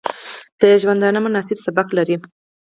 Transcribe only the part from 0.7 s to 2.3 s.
ژوندانه مناسب سبک لري